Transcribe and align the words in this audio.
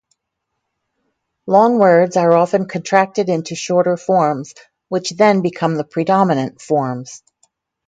Long 1.45 1.77
words 1.77 2.17
are 2.17 2.31
often 2.33 2.67
contracted 2.67 3.29
into 3.29 3.53
shorter 3.53 3.97
forms, 3.97 4.55
which 4.89 5.11
then 5.11 5.43
become 5.43 5.75
the 5.75 5.83
predominant 5.83 6.59
forms. 6.59 7.21